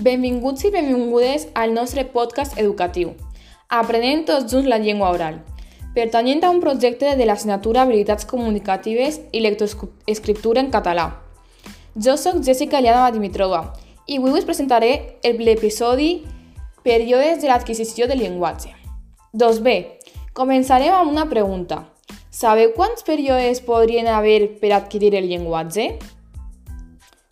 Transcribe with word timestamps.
Benvinguts 0.00 0.64
i 0.64 0.72
benvingudes 0.74 1.44
al 1.54 1.70
nostre 1.70 2.02
podcast 2.04 2.58
educatiu, 2.58 3.12
Aprenent 3.70 4.24
tots 4.26 4.50
junts 4.50 4.66
la 4.66 4.80
llengua 4.82 5.12
oral, 5.14 5.36
pertanyent 5.94 6.42
a 6.42 6.50
un 6.50 6.58
projecte 6.58 7.12
de 7.14 7.26
l'assignatura 7.28 7.84
Habilitats 7.84 8.26
Comunicatives 8.26 9.20
i 9.30 9.44
Lectoescriptura 9.44 10.60
en 10.64 10.72
català. 10.74 11.06
Jo 11.94 12.16
sóc 12.18 12.42
Jessica 12.42 12.82
Liana 12.82 13.12
Dimitrova 13.14 13.62
i 14.10 14.18
avui 14.18 14.34
us 14.34 14.44
presentaré 14.44 15.20
l'episodi 15.22 16.24
Períodes 16.82 17.40
de 17.40 17.54
l'adquisició 17.54 18.10
del 18.10 18.18
llenguatge. 18.18 18.74
Doncs 19.32 19.62
bé, 19.62 20.00
començarem 20.34 20.90
amb 20.90 21.14
una 21.14 21.28
pregunta. 21.30 21.84
Sabeu 22.34 22.74
quants 22.74 23.06
períodes 23.06 23.62
podrien 23.62 24.10
haver 24.10 24.58
per 24.58 24.74
adquirir 24.74 25.14
el 25.14 25.30
llenguatge? 25.30 25.92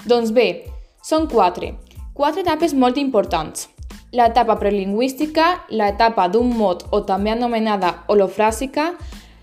Doncs 0.06 0.30
bé, 0.30 0.70
són 1.02 1.26
quatre, 1.26 1.74
Quatre 2.12 2.42
etapes 2.44 2.74
molt 2.76 2.98
importants. 3.00 3.70
L'etapa 4.12 4.58
prelingüística, 4.60 5.46
l'etapa 5.72 6.26
d'un 6.28 6.50
mot 6.52 6.84
o 6.92 7.00
també 7.08 7.32
anomenada 7.32 8.02
holofràsica, 8.12 8.90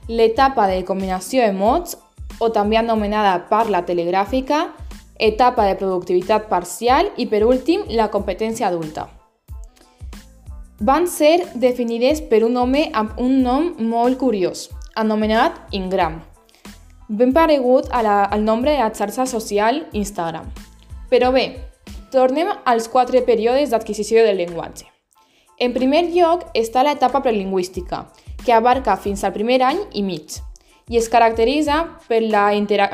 l'etapa 0.08 0.68
de 0.70 0.84
combinació 0.86 1.42
de 1.42 1.56
mots 1.58 1.98
o 2.40 2.52
també 2.54 2.78
anomenada 2.78 3.48
parla 3.50 3.82
telegràfica, 3.88 4.68
etapa 5.18 5.66
de 5.66 5.76
productivitat 5.80 6.46
parcial 6.50 7.10
i, 7.18 7.26
per 7.26 7.42
últim, 7.44 7.88
la 7.90 8.08
competència 8.14 8.70
adulta. 8.70 9.08
Van 10.80 11.10
ser 11.10 11.50
definides 11.56 12.22
per 12.22 12.44
un 12.46 12.56
home 12.56 12.86
amb 12.94 13.18
un 13.20 13.42
nom 13.44 13.74
molt 13.82 14.22
curiós, 14.22 14.70
anomenat 14.96 15.58
Ingram, 15.76 16.22
ben 17.10 17.34
paregut 17.34 17.90
a 17.92 18.04
la, 18.06 18.22
al 18.30 18.46
nombre 18.46 18.72
de 18.72 18.78
la 18.78 18.94
xarxa 18.94 19.26
social 19.26 19.88
Instagram. 19.92 20.46
Però 21.10 21.34
bé, 21.34 21.69
Tornem 22.12 22.48
als 22.66 22.88
quatre 22.90 23.22
períodes 23.22 23.70
d'adquisició 23.70 24.24
del 24.26 24.40
llenguatge. 24.42 24.88
En 25.60 25.76
primer 25.76 26.08
lloc 26.10 26.48
està 26.58 26.82
l'etapa 26.82 27.22
prelingüística, 27.22 28.08
que 28.46 28.54
abarca 28.56 28.96
fins 28.98 29.24
al 29.24 29.34
primer 29.36 29.60
any 29.68 29.82
i 29.94 30.02
mig, 30.02 30.40
i 30.90 30.98
es 30.98 31.10
caracteritza 31.12 31.84
per 32.08 32.24
la, 32.24 32.48
intera 32.56 32.90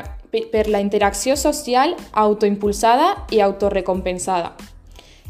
per 0.52 0.66
la 0.68 0.82
interacció 0.84 1.36
social 1.36 1.94
autoimpulsada 2.12 3.14
i 3.32 3.40
autorrecompensada. 3.40 4.52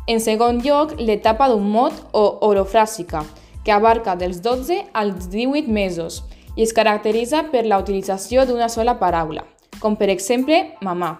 En 0.07 0.19
segon 0.23 0.63
lloc, 0.65 0.97
l'etapa 0.99 1.49
d'un 1.51 1.71
mot 1.71 1.95
o 2.13 2.25
orofràsica, 2.49 3.23
que 3.63 3.75
abarca 3.75 4.17
dels 4.17 4.41
12 4.43 4.81
als 4.95 5.31
18 5.31 5.71
mesos 5.71 6.23
i 6.57 6.63
es 6.63 6.73
caracteritza 6.73 7.45
per 7.53 7.67
la 7.67 7.79
utilització 7.79 8.47
d'una 8.47 8.69
sola 8.73 8.97
paraula, 8.99 9.45
com 9.79 9.95
per 9.95 10.11
exemple 10.11 10.63
mamà. 10.83 11.13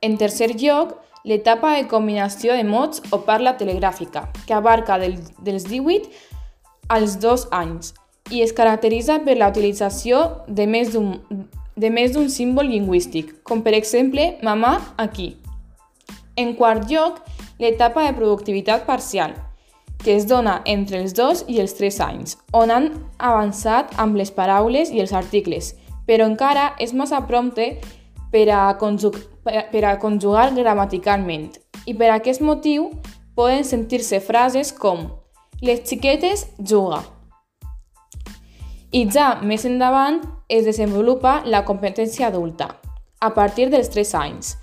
En 0.00 0.16
tercer 0.20 0.52
lloc, 0.56 0.96
l'etapa 1.26 1.74
de 1.74 1.86
combinació 1.90 2.54
de 2.54 2.64
mots 2.64 3.02
o 3.10 3.20
parla 3.26 3.56
telegràfica, 3.58 4.28
que 4.46 4.54
abarca 4.54 4.98
del, 5.02 5.18
dels 5.42 5.66
18 5.66 6.06
als 6.88 7.18
2 7.18 7.48
anys 7.50 7.94
i 8.30 8.42
es 8.42 8.52
caracteritza 8.54 9.18
per 9.26 9.36
la 9.38 9.48
utilització 9.50 10.22
de 10.46 10.66
més 10.66 10.92
d'un 10.94 12.30
símbol 12.30 12.70
lingüístic, 12.70 13.34
com 13.42 13.62
per 13.62 13.74
exemple 13.74 14.36
mamà 14.46 14.78
aquí. 15.02 15.36
En 16.36 16.54
quart 16.54 16.90
lloc, 16.90 17.20
l'etapa 17.58 18.06
de 18.06 18.14
productivitat 18.14 18.86
parcial, 18.86 19.34
que 20.02 20.14
es 20.14 20.26
dona 20.28 20.60
entre 20.66 21.00
els 21.00 21.14
2 21.16 21.46
i 21.50 21.60
els 21.62 21.74
3 21.78 22.00
anys, 22.06 22.36
on 22.52 22.70
han 22.70 22.90
avançat 23.18 23.94
amb 23.98 24.18
les 24.18 24.30
paraules 24.30 24.92
i 24.92 25.00
els 25.02 25.14
articles, 25.14 25.74
però 26.06 26.26
encara 26.28 26.74
és 26.78 26.92
massa 26.94 27.22
prompte 27.26 27.76
per 28.32 28.48
a, 28.50 28.62
per 28.74 29.84
a 29.84 29.96
conjugar 29.98 30.50
gramaticalment 30.54 31.52
i 31.86 31.94
per 31.94 32.10
aquest 32.14 32.42
motiu 32.42 32.90
poden 33.36 33.64
sentir-se 33.64 34.20
frases 34.20 34.72
com 34.72 35.06
les 35.62 35.82
xiquetes 35.88 36.46
juga. 36.58 37.02
I 38.92 39.06
ja 39.12 39.36
més 39.42 39.64
endavant 39.68 40.20
es 40.48 40.64
desenvolupa 40.64 41.42
la 41.44 41.64
competència 41.64 42.28
adulta, 42.28 42.70
a 43.20 43.32
partir 43.34 43.68
dels 43.70 43.90
3 43.92 44.14
anys, 44.20 44.54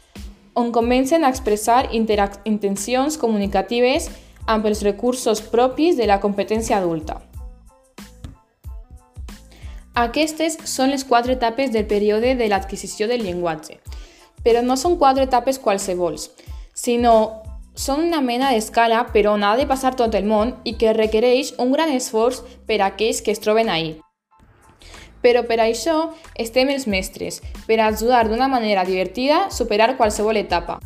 on 0.56 0.72
comencen 0.72 1.24
a 1.24 1.30
expressar 1.34 1.90
intencions 1.94 3.18
comunicatives 3.18 4.10
amb 4.46 4.66
els 4.66 4.84
recursos 4.84 5.42
propis 5.42 5.98
de 5.98 6.08
la 6.08 6.20
competència 6.22 6.78
adulta. 6.78 7.22
Aquestes 9.94 10.56
són 10.66 10.90
les 10.90 11.04
quatre 11.06 11.36
etapes 11.38 11.70
del 11.70 11.86
període 11.86 12.32
de 12.34 12.48
l'adquisició 12.50 13.06
del 13.06 13.22
llenguatge, 13.22 13.76
però 14.42 14.64
no 14.66 14.74
són 14.74 14.96
quatre 14.98 15.28
etapes 15.28 15.60
qualsevols, 15.62 16.32
sinó 16.74 17.44
són 17.76 18.02
una 18.08 18.22
mena 18.22 18.50
d'escala 18.50 19.04
per 19.14 19.28
on 19.30 19.44
ha 19.46 19.52
de 19.56 19.68
passar 19.70 19.94
tot 19.94 20.16
el 20.18 20.26
món 20.26 20.56
i 20.66 20.74
que 20.82 20.96
requereix 20.98 21.54
un 21.62 21.72
gran 21.72 21.94
esforç 21.94 22.42
per 22.66 22.80
a 22.82 22.88
aquells 22.88 23.22
que 23.22 23.36
es 23.38 23.44
troben 23.44 23.70
ahí. 23.70 24.00
Però 25.22 25.46
per 25.46 25.60
això 25.62 26.10
estem 26.42 26.74
els 26.74 26.88
mestres, 26.90 27.44
per 27.70 27.78
ajudar 27.80 28.26
d'una 28.28 28.50
manera 28.50 28.88
divertida 28.90 29.46
a 29.46 29.52
superar 29.52 29.94
qualsevol 29.96 30.42
etapa. 30.42 30.80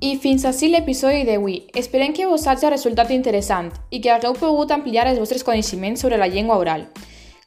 I 0.00 0.16
fins 0.16 0.48
així 0.48 0.72
l'episodi 0.72 1.26
d'avui. 1.28 1.66
Esperem 1.76 2.16
que 2.16 2.24
vos 2.24 2.46
hagi 2.48 2.72
resultat 2.72 3.12
interessant 3.12 3.68
i 3.90 4.00
que 4.00 4.16
hagueu 4.16 4.32
pogut 4.32 4.72
ampliar 4.72 5.04
els 5.12 5.20
vostres 5.20 5.44
coneixements 5.44 6.00
sobre 6.00 6.16
la 6.16 6.28
llengua 6.28 6.56
oral. 6.56 6.88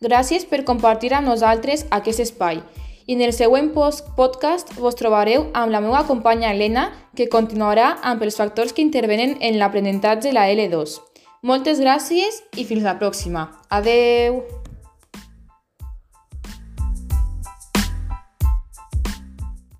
Gràcies 0.03 0.44
per 0.50 0.66
compartir 0.68 1.14
amb 1.16 1.30
nosaltres 1.31 1.86
aquest 1.96 2.19
espai 2.19 2.59
i 3.06 3.16
en 3.16 3.22
el 3.22 3.34
següent 3.36 3.72
podcast 4.18 4.74
vos 4.80 4.97
trobareu 5.00 5.47
amb 5.53 5.72
la 5.72 5.81
meva 5.84 6.03
companya 6.08 6.52
Helena, 6.53 6.90
que 7.16 7.30
continuarà 7.30 7.97
amb 8.02 8.24
els 8.24 8.40
factors 8.40 8.74
que 8.74 8.84
intervenen 8.86 9.38
en 9.42 9.59
l'aprenentatge 9.59 10.30
de 10.30 10.36
la 10.36 10.47
L2. 10.52 11.00
Moltes 11.44 11.84
gràcies 11.84 12.44
i 12.56 12.68
fins 12.68 12.88
la 12.88 12.97
pròxima. 13.00 13.50
Adeu! 13.69 14.62